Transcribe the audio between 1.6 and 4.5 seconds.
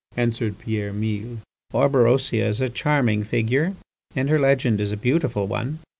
"Orberosia is a charming figure and her